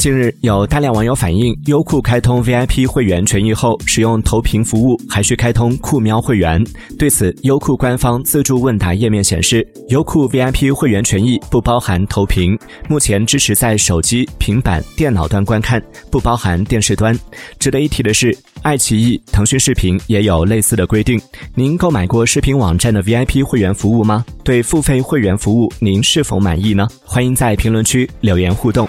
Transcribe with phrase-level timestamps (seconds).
[0.00, 6.64] 近日，有大量网友反映，优酷开通 VIP 会员权益后，使用投屏服务还需开通酷喵会员。
[6.98, 12.58] 对此，优酷官方自助问答页面显示，优酷 VIP 会员权益不包含投屏，
[12.88, 17.14] 目前支持在手机、平板、电脑端观看，不包含电视端。
[17.58, 21.20] 值得一提的是，爱奇艺、腾讯视频也有类似的规定。
[21.54, 24.24] 您购买过视频网站的 VIP 会员服务吗？
[24.44, 26.88] 对付费会员服务，您是否满意呢？
[27.04, 28.88] 欢迎在评论区留言互动。